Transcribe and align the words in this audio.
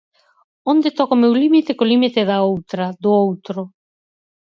Onde 0.71 0.89
toca 0.97 1.17
o 1.17 1.21
meu 1.23 1.33
límite 1.43 1.71
co 1.77 1.89
límite 1.93 2.21
da 2.29 2.37
outra, 2.51 2.85
do 3.03 3.11
outro? 3.25 3.61